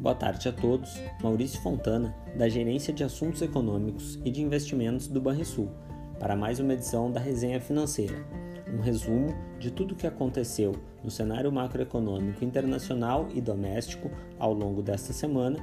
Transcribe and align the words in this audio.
Boa 0.00 0.14
tarde 0.14 0.48
a 0.48 0.52
todos. 0.52 0.98
Maurício 1.22 1.60
Fontana, 1.60 2.16
da 2.34 2.48
Gerência 2.48 2.90
de 2.90 3.04
Assuntos 3.04 3.42
Econômicos 3.42 4.18
e 4.24 4.30
de 4.30 4.40
Investimentos 4.40 5.06
do 5.06 5.20
Banrisul, 5.20 5.68
para 6.18 6.34
mais 6.34 6.58
uma 6.58 6.72
edição 6.72 7.12
da 7.12 7.20
Resenha 7.20 7.60
Financeira. 7.60 8.24
Um 8.72 8.80
resumo 8.80 9.34
de 9.58 9.70
tudo 9.70 9.92
o 9.92 9.94
que 9.94 10.06
aconteceu 10.06 10.74
no 11.04 11.10
cenário 11.10 11.52
macroeconômico 11.52 12.42
internacional 12.42 13.28
e 13.34 13.42
doméstico 13.42 14.10
ao 14.38 14.54
longo 14.54 14.80
desta 14.80 15.12
semana, 15.12 15.58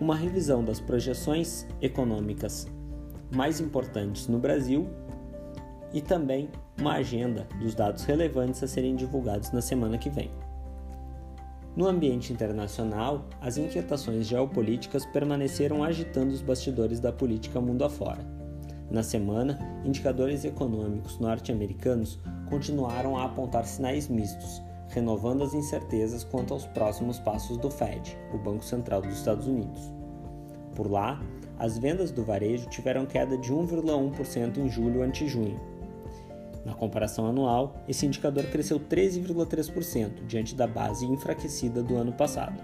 uma 0.00 0.16
revisão 0.16 0.64
das 0.64 0.80
projeções 0.80 1.64
econômicas 1.80 2.66
mais 3.32 3.60
importantes 3.60 4.26
no 4.26 4.40
Brasil 4.40 4.88
e 5.92 6.00
também 6.00 6.50
uma 6.76 6.94
agenda 6.94 7.46
dos 7.60 7.72
dados 7.72 8.02
relevantes 8.02 8.60
a 8.64 8.66
serem 8.66 8.96
divulgados 8.96 9.52
na 9.52 9.62
semana 9.62 9.96
que 9.96 10.10
vem. 10.10 10.28
No 11.74 11.86
ambiente 11.86 12.32
internacional, 12.32 13.24
as 13.40 13.56
inquietações 13.56 14.26
geopolíticas 14.26 15.06
permaneceram 15.06 15.82
agitando 15.82 16.34
os 16.34 16.42
bastidores 16.42 17.00
da 17.00 17.10
política 17.10 17.62
mundo 17.62 17.82
afora. 17.82 18.26
Na 18.90 19.02
semana, 19.02 19.58
indicadores 19.82 20.44
econômicos 20.44 21.18
norte-americanos 21.18 22.18
continuaram 22.50 23.16
a 23.16 23.24
apontar 23.24 23.64
sinais 23.64 24.06
mistos, 24.06 24.60
renovando 24.88 25.42
as 25.42 25.54
incertezas 25.54 26.24
quanto 26.24 26.52
aos 26.52 26.66
próximos 26.66 27.18
passos 27.18 27.56
do 27.56 27.70
Fed, 27.70 28.18
o 28.34 28.38
Banco 28.38 28.62
Central 28.62 29.00
dos 29.00 29.16
Estados 29.16 29.46
Unidos. 29.46 29.80
Por 30.74 30.90
lá, 30.90 31.22
as 31.58 31.78
vendas 31.78 32.10
do 32.10 32.22
varejo 32.22 32.68
tiveram 32.68 33.06
queda 33.06 33.38
de 33.38 33.50
1,1% 33.50 34.58
em 34.58 34.68
julho 34.68 35.02
ante 35.02 35.26
junho, 35.26 35.58
na 36.64 36.74
comparação 36.74 37.26
anual, 37.26 37.76
esse 37.88 38.06
indicador 38.06 38.44
cresceu 38.44 38.78
13,3% 38.78 40.26
diante 40.26 40.54
da 40.54 40.66
base 40.66 41.04
enfraquecida 41.06 41.82
do 41.82 41.96
ano 41.96 42.12
passado. 42.12 42.62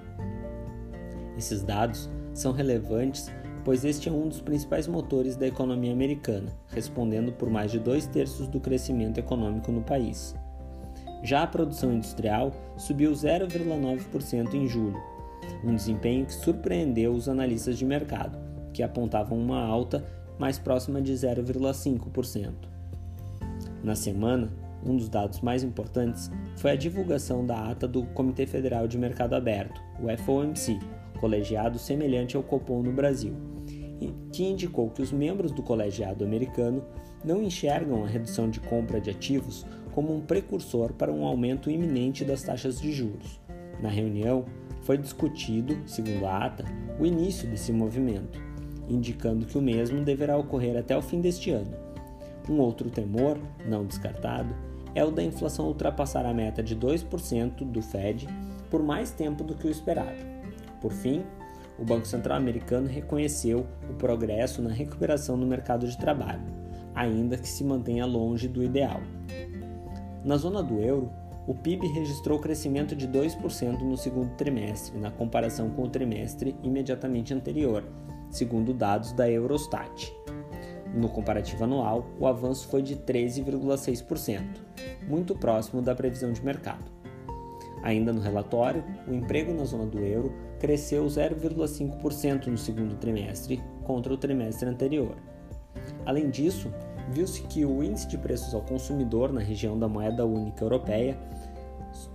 Esses 1.36 1.62
dados 1.62 2.08
são 2.32 2.52
relevantes 2.52 3.30
pois 3.68 3.84
este 3.84 4.08
é 4.08 4.12
um 4.12 4.26
dos 4.26 4.40
principais 4.40 4.86
motores 4.86 5.36
da 5.36 5.46
economia 5.46 5.92
americana, 5.92 6.56
respondendo 6.68 7.32
por 7.32 7.50
mais 7.50 7.70
de 7.70 7.78
dois 7.78 8.06
terços 8.06 8.48
do 8.48 8.58
crescimento 8.58 9.18
econômico 9.18 9.70
no 9.70 9.82
país. 9.82 10.34
Já 11.22 11.42
a 11.42 11.46
produção 11.46 11.92
industrial 11.92 12.50
subiu 12.78 13.12
0,9% 13.12 14.54
em 14.54 14.66
julho, 14.66 14.98
um 15.62 15.74
desempenho 15.74 16.24
que 16.24 16.32
surpreendeu 16.32 17.12
os 17.12 17.28
analistas 17.28 17.76
de 17.76 17.84
mercado, 17.84 18.38
que 18.72 18.82
apontavam 18.82 19.38
uma 19.38 19.62
alta 19.62 20.02
mais 20.38 20.58
próxima 20.58 21.02
de 21.02 21.12
0,5%. 21.12 22.77
Na 23.82 23.94
semana, 23.94 24.52
um 24.84 24.96
dos 24.96 25.08
dados 25.08 25.40
mais 25.40 25.62
importantes 25.62 26.30
foi 26.56 26.72
a 26.72 26.76
divulgação 26.76 27.46
da 27.46 27.70
ata 27.70 27.86
do 27.86 28.04
Comitê 28.06 28.46
Federal 28.46 28.88
de 28.88 28.98
Mercado 28.98 29.34
Aberto, 29.34 29.80
o 30.00 30.16
FOMC, 30.24 30.78
colegiado 31.20 31.78
semelhante 31.78 32.36
ao 32.36 32.42
Copom 32.42 32.82
no 32.82 32.92
Brasil, 32.92 33.34
que 34.32 34.44
indicou 34.44 34.90
que 34.90 35.02
os 35.02 35.12
membros 35.12 35.52
do 35.52 35.62
colegiado 35.62 36.24
americano 36.24 36.84
não 37.24 37.42
enxergam 37.42 38.04
a 38.04 38.08
redução 38.08 38.48
de 38.48 38.60
compra 38.60 39.00
de 39.00 39.10
ativos 39.10 39.66
como 39.92 40.14
um 40.14 40.20
precursor 40.20 40.92
para 40.92 41.12
um 41.12 41.24
aumento 41.24 41.70
iminente 41.70 42.24
das 42.24 42.42
taxas 42.42 42.80
de 42.80 42.92
juros. 42.92 43.40
Na 43.80 43.88
reunião, 43.88 44.44
foi 44.82 44.96
discutido, 44.96 45.76
segundo 45.86 46.24
a 46.24 46.46
ata, 46.46 46.64
o 46.98 47.06
início 47.06 47.48
desse 47.48 47.72
movimento, 47.72 48.40
indicando 48.88 49.44
que 49.44 49.58
o 49.58 49.62
mesmo 49.62 50.04
deverá 50.04 50.36
ocorrer 50.36 50.76
até 50.76 50.96
o 50.96 51.02
fim 51.02 51.20
deste 51.20 51.50
ano 51.50 51.87
um 52.48 52.58
outro 52.58 52.90
temor, 52.90 53.38
não 53.66 53.84
descartado, 53.84 54.54
é 54.94 55.04
o 55.04 55.10
da 55.10 55.22
inflação 55.22 55.66
ultrapassar 55.66 56.24
a 56.24 56.34
meta 56.34 56.62
de 56.62 56.74
2% 56.76 57.64
do 57.64 57.82
Fed 57.82 58.28
por 58.70 58.82
mais 58.82 59.10
tempo 59.10 59.44
do 59.44 59.54
que 59.54 59.66
o 59.66 59.70
esperado. 59.70 60.18
Por 60.80 60.92
fim, 60.92 61.24
o 61.78 61.84
Banco 61.84 62.06
Central 62.06 62.36
americano 62.36 62.88
reconheceu 62.88 63.66
o 63.88 63.94
progresso 63.94 64.60
na 64.60 64.70
recuperação 64.70 65.38
do 65.38 65.46
mercado 65.46 65.86
de 65.86 65.96
trabalho, 65.96 66.42
ainda 66.94 67.36
que 67.36 67.48
se 67.48 67.62
mantenha 67.62 68.04
longe 68.04 68.48
do 68.48 68.62
ideal. 68.62 69.00
Na 70.24 70.36
zona 70.36 70.62
do 70.62 70.80
euro, 70.80 71.10
o 71.46 71.54
PIB 71.54 71.86
registrou 71.86 72.38
crescimento 72.38 72.94
de 72.94 73.08
2% 73.08 73.80
no 73.80 73.96
segundo 73.96 74.34
trimestre, 74.36 74.98
na 74.98 75.10
comparação 75.10 75.70
com 75.70 75.84
o 75.84 75.88
trimestre 75.88 76.54
imediatamente 76.62 77.32
anterior, 77.32 77.84
segundo 78.30 78.74
dados 78.74 79.12
da 79.12 79.30
Eurostat. 79.30 80.12
No 80.98 81.08
comparativo 81.08 81.62
anual, 81.62 82.08
o 82.18 82.26
avanço 82.26 82.66
foi 82.66 82.82
de 82.82 82.96
13,6%, 82.96 84.42
muito 85.06 85.32
próximo 85.32 85.80
da 85.80 85.94
previsão 85.94 86.32
de 86.32 86.44
mercado. 86.44 86.90
Ainda 87.84 88.12
no 88.12 88.20
relatório, 88.20 88.82
o 89.06 89.14
emprego 89.14 89.54
na 89.54 89.64
zona 89.64 89.86
do 89.86 90.00
euro 90.00 90.34
cresceu 90.58 91.06
0,5% 91.06 92.46
no 92.46 92.58
segundo 92.58 92.96
trimestre 92.96 93.62
contra 93.84 94.12
o 94.12 94.16
trimestre 94.16 94.68
anterior. 94.68 95.14
Além 96.04 96.30
disso, 96.30 96.68
viu-se 97.12 97.42
que 97.42 97.64
o 97.64 97.80
índice 97.80 98.08
de 98.08 98.18
preços 98.18 98.52
ao 98.52 98.62
consumidor 98.62 99.32
na 99.32 99.40
região 99.40 99.78
da 99.78 99.86
moeda 99.86 100.26
única 100.26 100.64
europeia 100.64 101.16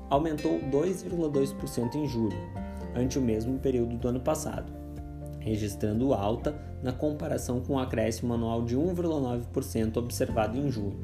aumentou 0.10 0.60
2,2% 0.60 1.96
em 1.96 2.06
julho, 2.06 2.38
ante 2.94 3.18
o 3.18 3.22
mesmo 3.22 3.58
período 3.60 3.96
do 3.96 4.10
ano 4.10 4.20
passado 4.20 4.83
registrando 5.44 6.14
alta 6.14 6.56
na 6.82 6.92
comparação 6.92 7.60
com 7.60 7.74
o 7.74 7.80
acréscimo 7.80 8.34
anual 8.34 8.64
de 8.64 8.78
1,9% 8.78 9.98
observado 9.98 10.58
em 10.58 10.72
junho. 10.72 11.00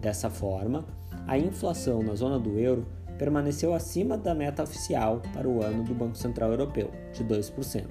Dessa 0.00 0.30
forma, 0.30 0.84
a 1.26 1.38
inflação 1.38 2.02
na 2.02 2.14
zona 2.14 2.38
do 2.38 2.58
euro 2.58 2.86
permaneceu 3.18 3.74
acima 3.74 4.16
da 4.16 4.34
meta 4.34 4.62
oficial 4.62 5.20
para 5.34 5.46
o 5.46 5.62
ano 5.62 5.84
do 5.84 5.94
Banco 5.94 6.16
Central 6.16 6.50
Europeu, 6.50 6.90
de 7.12 7.22
2%. 7.22 7.84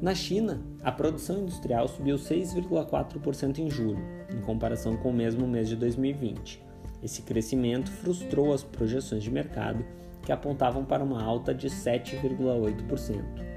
Na 0.00 0.14
China, 0.14 0.62
a 0.82 0.90
produção 0.90 1.40
industrial 1.40 1.86
subiu 1.88 2.16
6,4% 2.16 3.58
em 3.58 3.70
julho, 3.70 4.02
em 4.34 4.40
comparação 4.40 4.96
com 4.96 5.10
o 5.10 5.14
mesmo 5.14 5.46
mês 5.46 5.68
de 5.68 5.76
2020. 5.76 6.62
Esse 7.02 7.22
crescimento 7.22 7.90
frustrou 7.90 8.52
as 8.52 8.62
projeções 8.62 9.22
de 9.22 9.30
mercado, 9.30 9.84
que 10.22 10.32
apontavam 10.32 10.84
para 10.84 11.04
uma 11.04 11.22
alta 11.22 11.54
de 11.54 11.68
7,8%. 11.68 13.55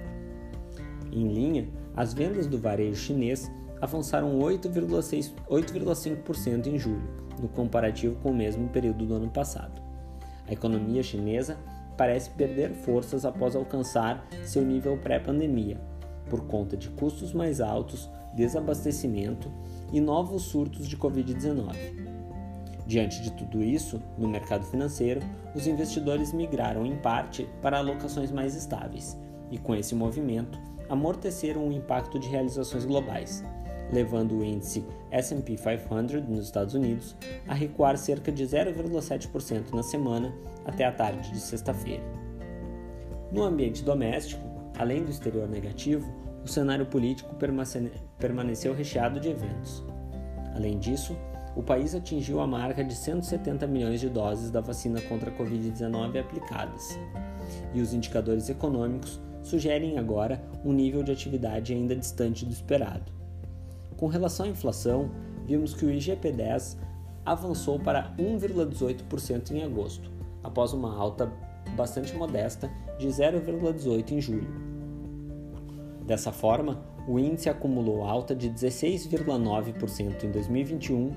Em 1.12 1.28
linha, 1.28 1.68
as 1.96 2.14
vendas 2.14 2.48
do 2.48 2.58
varejo 2.58 2.96
chinês 2.96 3.52
avançaram 3.82 4.40
8,5% 4.40 6.68
em 6.68 6.78
julho, 6.78 7.10
no 7.40 7.48
comparativo 7.48 8.16
com 8.18 8.32
o 8.32 8.36
mesmo 8.36 8.68
período 8.70 9.06
do 9.06 9.16
ano 9.16 9.30
passado. 9.30 9.82
A 10.48 10.54
economia 10.54 11.04
chinesa 11.04 11.58
parece 11.98 12.30
perder 12.32 12.72
forças 12.72 13.26
após 13.26 13.56
alcançar 13.56 14.26
seu 14.44 14.64
nível 14.64 14.98
pré-pandemia, 14.98 15.80
por 16.30 16.46
conta 16.46 16.78
de 16.78 16.90
custos 16.90 17.34
mais 17.34 17.60
altos, 17.60 18.10
desabastecimento 18.36 19.52
e 19.92 20.00
novos 20.00 20.44
surtos 20.44 20.88
de 20.88 20.96
Covid-19. 20.96 22.08
Diante 22.86 23.22
de 23.22 23.32
tudo 23.34 23.62
isso, 23.62 24.02
no 24.18 24.28
mercado 24.28 24.66
financeiro, 24.66 25.22
os 25.54 25.68
investidores 25.68 26.34
migraram 26.34 26.86
em 26.86 26.96
parte 26.96 27.48
para 27.62 27.78
alocações 27.78 28.32
mais 28.32 28.56
estáveis, 28.56 29.18
e 29.52 29.58
com 29.58 29.76
esse 29.76 29.94
movimento, 29.94 30.60
amorteceram 30.90 31.68
o 31.68 31.72
impacto 31.72 32.18
de 32.20 32.28
realizações 32.28 32.86
globais, 32.86 33.44
levando 33.92 34.40
o 34.40 34.44
índice 34.44 34.86
S&P 35.12 35.56
500 35.56 36.28
nos 36.28 36.46
Estados 36.46 36.74
Unidos 36.74 37.16
a 37.48 37.54
recuar 37.54 37.98
cerca 37.98 38.32
de 38.32 38.44
0,7% 38.44 39.74
na 39.74 39.84
semana 39.84 40.34
até 40.66 40.86
a 40.86 40.92
tarde 40.92 41.32
de 41.32 41.40
sexta-feira. 41.40 42.04
No 43.32 43.44
ambiente 43.44 43.84
doméstico, 43.84 44.42
além 44.78 45.04
do 45.04 45.12
exterior 45.12 45.48
negativo, 45.48 46.12
o 46.44 46.48
cenário 46.48 46.86
político 46.86 47.36
permaneceu 48.18 48.74
recheado 48.74 49.20
de 49.20 49.30
eventos. 49.30 49.84
Além 50.56 50.80
disso, 50.80 51.16
o 51.56 51.62
país 51.62 51.94
atingiu 51.94 52.40
a 52.40 52.48
marca 52.48 52.84
de 52.84 52.96
170 52.96 53.68
milhões 53.68 54.00
de 54.00 54.10
doses 54.10 54.50
da 54.50 54.62
vacina 54.62 55.02
contra 55.02 55.30
a 55.30 55.34
Covid-19 55.38 56.20
aplicadas, 56.20 56.98
e 57.74 57.82
os 57.82 57.94
indicadores 57.94 58.50
econômicos 58.50 59.20
sugerem 59.50 59.98
agora 59.98 60.42
um 60.64 60.72
nível 60.72 61.04
de 61.04 61.12
atividade 61.12 61.74
ainda 61.74 61.96
distante 61.96 62.46
do 62.46 62.52
esperado. 62.52 63.12
Com 63.98 64.08
relação 64.08 64.46
à 64.46 64.50
inflação, 64.50 65.12
vimos 65.46 65.74
que 65.74 65.86
o 65.86 65.90
IGP-10 65.90 66.78
avançou 67.26 67.80
para 67.80 68.14
1,18% 68.18 69.52
em 69.52 69.64
agosto, 69.64 70.12
após 70.44 70.74
uma 70.74 70.96
alta 70.96 71.32
bastante 71.76 72.16
modesta 72.16 72.72
de 72.98 73.08
0,18% 73.08 74.12
em 74.12 74.22
julho. 74.22 74.48
Dessa 76.06 76.32
forma, 76.32 76.82
o 77.08 77.20
índice 77.20 77.50
acumulou 77.50 78.04
alta 78.04 78.36
de 78.36 78.50
16,9% 78.50 80.24
em 80.24 80.32
2021 80.32 81.12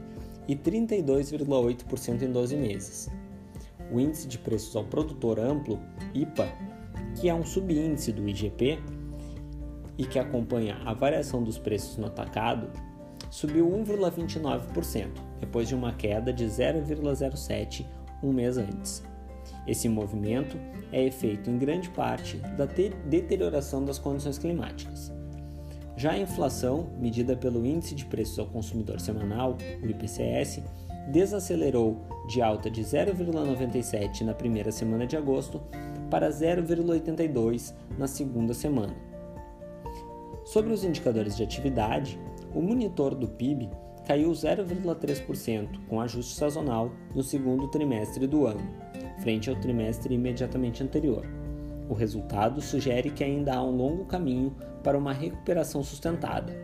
e 0.48 0.56
32,8% 0.56 2.22
em 2.22 2.32
12 2.32 2.56
meses. 2.56 3.10
O 3.92 4.00
índice 4.00 4.26
de 4.26 4.38
preços 4.38 4.74
ao 4.74 4.84
produtor 4.84 5.38
amplo, 5.38 5.78
IPA, 6.14 6.48
que 7.22 7.28
é 7.28 7.34
um 7.34 7.44
subíndice 7.44 8.10
do 8.10 8.28
IGP 8.28 8.80
e 9.96 10.04
que 10.04 10.18
acompanha 10.18 10.78
a 10.84 10.92
variação 10.92 11.40
dos 11.40 11.56
preços 11.56 11.96
no 11.96 12.08
atacado, 12.08 12.68
subiu 13.30 13.64
1,29%, 13.70 15.06
depois 15.38 15.68
de 15.68 15.74
uma 15.76 15.92
queda 15.92 16.32
de 16.32 16.44
0,07 16.44 17.86
um 18.24 18.32
mês 18.32 18.58
antes. 18.58 19.04
Esse 19.68 19.88
movimento 19.88 20.58
é 20.90 21.04
efeito 21.04 21.48
em 21.48 21.58
grande 21.58 21.90
parte 21.90 22.38
da 22.58 22.66
deterioração 22.66 23.84
das 23.84 24.00
condições 24.00 24.36
climáticas. 24.36 25.12
Já 25.96 26.14
a 26.14 26.18
inflação, 26.18 26.90
medida 26.98 27.36
pelo 27.36 27.64
Índice 27.64 27.94
de 27.94 28.04
Preços 28.04 28.36
ao 28.40 28.46
Consumidor 28.46 28.98
Semanal, 28.98 29.56
o 29.80 29.86
IPCS, 29.86 30.60
desacelerou 31.12 32.04
de 32.26 32.42
alta 32.42 32.68
de 32.68 32.82
0,97 32.82 34.22
na 34.22 34.34
primeira 34.34 34.72
semana 34.72 35.06
de 35.06 35.16
agosto 35.16 35.62
para 36.12 36.28
0,82 36.28 37.72
na 37.96 38.06
segunda 38.06 38.52
semana. 38.52 38.94
Sobre 40.44 40.70
os 40.70 40.84
indicadores 40.84 41.34
de 41.34 41.42
atividade, 41.42 42.20
o 42.54 42.60
monitor 42.60 43.14
do 43.14 43.26
PIB 43.26 43.70
caiu 44.06 44.30
0,3% 44.30 45.68
com 45.88 46.02
ajuste 46.02 46.34
sazonal 46.34 46.92
no 47.14 47.22
segundo 47.22 47.66
trimestre 47.68 48.26
do 48.26 48.46
ano, 48.46 48.60
frente 49.22 49.48
ao 49.48 49.56
trimestre 49.56 50.14
imediatamente 50.14 50.82
anterior. 50.82 51.26
O 51.88 51.94
resultado 51.94 52.60
sugere 52.60 53.08
que 53.08 53.24
ainda 53.24 53.54
há 53.54 53.64
um 53.64 53.74
longo 53.74 54.04
caminho 54.04 54.54
para 54.82 54.98
uma 54.98 55.14
recuperação 55.14 55.82
sustentada. 55.82 56.54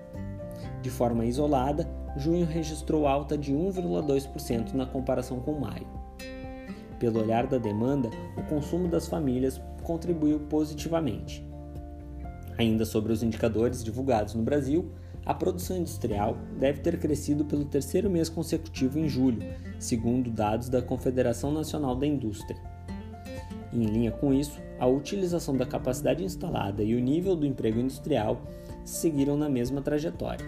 De 0.83 0.91
forma 0.91 1.25
isolada, 1.25 1.89
junho 2.19 2.45
registrou 2.45 3.07
alta 3.07 3.39
de 3.39 3.55
1,2% 3.55 4.75
na 4.75 4.85
comparação 4.85 5.41
com 5.41 5.59
maio. 5.59 6.08
Pelo 6.99 7.21
olhar 7.21 7.47
da 7.47 7.59
demanda, 7.59 8.11
o 8.37 8.43
consumo 8.43 8.89
das 8.89 9.07
famílias 9.07 9.61
contribuiu 9.83 10.41
positivamente. 10.41 11.47
Ainda 12.59 12.85
sobre 12.85 13.13
os 13.13 13.23
indicadores 13.23 13.85
divulgados 13.85 14.35
no 14.35 14.43
Brasil, 14.43 14.91
a 15.25 15.33
produção 15.33 15.77
industrial 15.77 16.37
deve 16.59 16.81
ter 16.81 16.99
crescido 16.99 17.45
pelo 17.45 17.65
terceiro 17.65 18.11
mês 18.11 18.29
consecutivo 18.29 18.99
em 18.99 19.09
julho, 19.09 19.43
segundo 19.79 20.31
dados 20.31 20.69
da 20.69 20.83
Confederação 20.83 21.53
Nacional 21.53 21.95
da 21.95 22.07
Indústria. 22.07 22.59
Em 23.73 23.85
linha 23.85 24.11
com 24.11 24.33
isso, 24.33 24.59
a 24.81 24.87
utilização 24.87 25.57
da 25.57 25.67
capacidade 25.67 26.25
instalada 26.25 26.83
e 26.83 26.95
o 26.95 27.01
nível 27.01 27.37
do 27.37 27.47
emprego 27.47 27.79
industrial 27.79 28.41
seguiram 28.85 29.37
na 29.37 29.49
mesma 29.49 29.83
trajetória. 29.83 30.47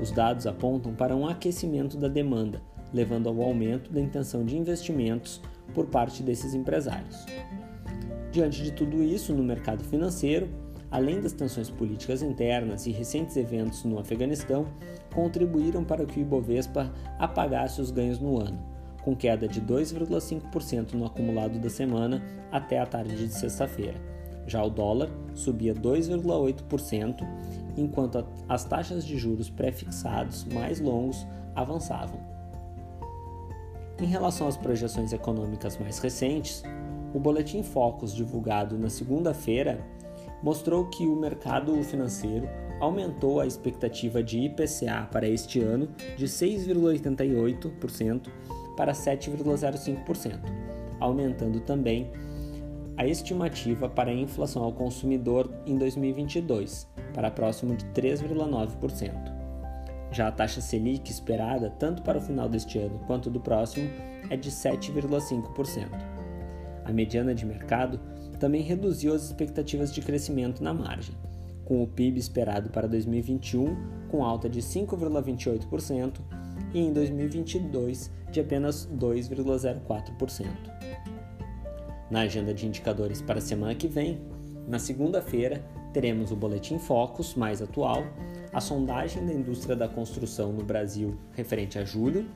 Os 0.00 0.10
dados 0.10 0.46
apontam 0.46 0.94
para 0.94 1.16
um 1.16 1.26
aquecimento 1.26 1.96
da 1.96 2.08
demanda, 2.08 2.62
levando 2.92 3.28
ao 3.28 3.40
aumento 3.42 3.92
da 3.92 4.00
intenção 4.00 4.44
de 4.44 4.56
investimentos 4.56 5.40
por 5.74 5.86
parte 5.86 6.22
desses 6.22 6.54
empresários. 6.54 7.26
Diante 8.32 8.62
de 8.62 8.72
tudo 8.72 9.02
isso, 9.02 9.34
no 9.34 9.42
mercado 9.42 9.82
financeiro, 9.84 10.48
além 10.90 11.20
das 11.20 11.32
tensões 11.32 11.70
políticas 11.70 12.22
internas 12.22 12.86
e 12.86 12.90
recentes 12.90 13.36
eventos 13.36 13.84
no 13.84 13.98
Afeganistão, 13.98 14.66
contribuíram 15.12 15.84
para 15.84 16.04
que 16.04 16.18
o 16.18 16.22
Ibovespa 16.22 16.92
apagasse 17.18 17.80
os 17.80 17.90
ganhos 17.90 18.18
no 18.18 18.40
ano, 18.40 18.58
com 19.02 19.16
queda 19.16 19.48
de 19.48 19.60
2,5% 19.60 20.92
no 20.94 21.06
acumulado 21.06 21.58
da 21.58 21.70
semana 21.70 22.22
até 22.50 22.78
a 22.78 22.86
tarde 22.86 23.16
de 23.16 23.34
sexta-feira. 23.34 24.00
Já 24.46 24.62
o 24.62 24.70
dólar 24.70 25.08
subia 25.34 25.74
2,8%, 25.74 27.24
enquanto 27.76 28.26
as 28.48 28.64
taxas 28.64 29.04
de 29.04 29.16
juros 29.16 29.48
pré-fixados 29.48 30.44
mais 30.44 30.80
longos 30.80 31.26
avançavam. 31.54 32.29
Em 34.00 34.06
relação 34.06 34.48
às 34.48 34.56
projeções 34.56 35.12
econômicas 35.12 35.76
mais 35.76 35.98
recentes, 35.98 36.62
o 37.12 37.18
Boletim 37.18 37.62
Focus 37.62 38.14
divulgado 38.14 38.78
na 38.78 38.88
segunda-feira 38.88 39.84
mostrou 40.42 40.86
que 40.86 41.06
o 41.06 41.14
mercado 41.14 41.74
financeiro 41.84 42.48
aumentou 42.80 43.40
a 43.40 43.46
expectativa 43.46 44.22
de 44.22 44.38
IPCA 44.38 45.06
para 45.12 45.28
este 45.28 45.60
ano 45.60 45.86
de 46.16 46.24
6,88% 46.24 48.30
para 48.74 48.92
7,05%, 48.92 50.40
aumentando 50.98 51.60
também 51.60 52.10
a 52.96 53.06
estimativa 53.06 53.86
para 53.86 54.10
a 54.10 54.14
inflação 54.14 54.62
ao 54.62 54.72
consumidor 54.72 55.52
em 55.66 55.76
2022 55.76 56.88
para 57.12 57.30
próximo 57.30 57.76
de 57.76 57.84
3,9%. 57.86 59.39
Já 60.12 60.28
a 60.28 60.32
taxa 60.32 60.60
Selic 60.60 61.10
esperada 61.10 61.70
tanto 61.70 62.02
para 62.02 62.18
o 62.18 62.20
final 62.20 62.48
deste 62.48 62.78
ano 62.78 62.98
quanto 63.06 63.30
do 63.30 63.40
próximo 63.40 63.88
é 64.28 64.36
de 64.36 64.50
7,5%. 64.50 65.88
A 66.84 66.92
mediana 66.92 67.34
de 67.34 67.46
mercado 67.46 68.00
também 68.38 68.62
reduziu 68.62 69.14
as 69.14 69.24
expectativas 69.24 69.92
de 69.92 70.00
crescimento 70.00 70.62
na 70.64 70.74
margem, 70.74 71.14
com 71.64 71.82
o 71.82 71.86
PIB 71.86 72.18
esperado 72.18 72.70
para 72.70 72.88
2021 72.88 74.00
com 74.08 74.24
alta 74.24 74.48
de 74.48 74.60
5,28% 74.60 76.20
e 76.74 76.80
em 76.80 76.92
2022 76.92 78.10
de 78.30 78.40
apenas 78.40 78.88
2,04%. 78.88 80.46
Na 82.10 82.22
agenda 82.22 82.52
de 82.52 82.66
indicadores 82.66 83.22
para 83.22 83.38
a 83.38 83.42
semana 83.42 83.74
que 83.74 83.86
vem, 83.86 84.20
na 84.66 84.78
segunda-feira, 84.78 85.62
teremos 85.92 86.30
o 86.30 86.36
Boletim 86.36 86.78
Focus 86.78 87.34
mais 87.34 87.60
atual, 87.60 88.04
a 88.52 88.60
sondagem 88.60 89.24
da 89.24 89.32
indústria 89.32 89.76
da 89.76 89.88
construção 89.88 90.52
no 90.52 90.64
Brasil 90.64 91.16
referente 91.32 91.78
a 91.78 91.84
julho, 91.84 92.26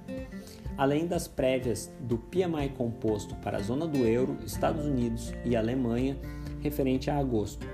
além 0.77 1.07
das 1.07 1.29
prévias 1.29 1.93
do 2.01 2.19
PMI 2.19 2.71
composto 2.77 3.35
para 3.37 3.59
a 3.59 3.63
zona 3.63 3.87
do 3.87 3.99
euro, 3.99 4.37
Estados 4.45 4.85
Unidos 4.85 5.33
e 5.45 5.57
Alemanha 5.57 6.17
referente 6.61 7.11
a 7.11 7.19
agosto. 7.19 7.67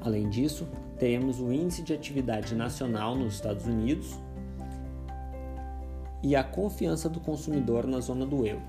Além 0.00 0.28
disso, 0.28 0.66
teremos 0.98 1.40
o 1.40 1.52
Índice 1.52 1.82
de 1.82 1.92
Atividade 1.92 2.54
Nacional 2.54 3.14
nos 3.14 3.34
Estados 3.34 3.66
Unidos 3.66 4.18
e 6.22 6.36
a 6.36 6.42
confiança 6.42 7.08
do 7.08 7.20
consumidor 7.20 7.86
na 7.86 8.00
zona 8.00 8.26
do 8.26 8.46
euro. 8.46 8.62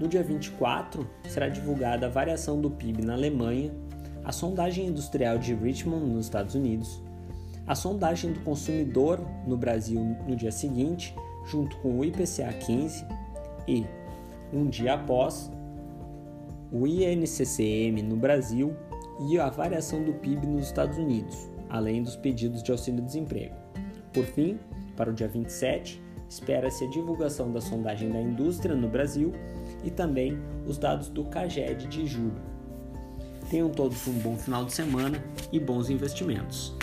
No 0.00 0.08
dia 0.08 0.22
24, 0.22 1.08
será 1.28 1.48
divulgada 1.48 2.06
a 2.06 2.10
variação 2.10 2.60
do 2.60 2.70
PIB 2.70 3.04
na 3.04 3.12
Alemanha, 3.14 3.70
a 4.24 4.32
sondagem 4.32 4.86
industrial 4.86 5.38
de 5.38 5.54
Richmond 5.54 6.06
nos 6.06 6.26
Estados 6.26 6.54
Unidos, 6.54 7.02
a 7.66 7.74
sondagem 7.74 8.32
do 8.32 8.40
consumidor 8.40 9.20
no 9.46 9.56
Brasil 9.56 10.00
no 10.26 10.36
dia 10.36 10.52
seguinte 10.52 11.14
junto 11.46 11.76
com 11.78 11.98
o 11.98 12.04
IPCA 12.04 12.52
15 12.52 13.04
e, 13.66 13.84
um 14.52 14.68
dia 14.68 14.94
após, 14.94 15.50
o 16.70 16.86
INCCM 16.86 18.02
no 18.02 18.16
Brasil 18.16 18.74
e 19.28 19.38
a 19.38 19.50
variação 19.50 20.02
do 20.02 20.14
PIB 20.14 20.46
nos 20.46 20.66
Estados 20.66 20.96
Unidos, 20.98 21.50
além 21.68 22.02
dos 22.02 22.16
pedidos 22.16 22.62
de 22.62 22.70
auxílio-desemprego. 22.70 23.54
Por 24.12 24.24
fim, 24.24 24.58
para 24.96 25.10
o 25.10 25.14
dia 25.14 25.28
27, 25.28 26.02
espera-se 26.28 26.84
a 26.84 26.90
divulgação 26.90 27.52
da 27.52 27.60
sondagem 27.60 28.10
da 28.10 28.20
indústria 28.20 28.74
no 28.74 28.88
Brasil 28.88 29.32
e 29.84 29.90
também 29.90 30.38
os 30.66 30.78
dados 30.78 31.08
do 31.08 31.24
CAGED 31.24 31.86
de 31.88 32.06
julho. 32.06 32.51
Tenham 33.52 33.68
todos 33.68 34.08
um 34.08 34.14
bom 34.14 34.34
final 34.34 34.64
de 34.64 34.72
semana 34.72 35.22
e 35.52 35.60
bons 35.60 35.90
investimentos. 35.90 36.74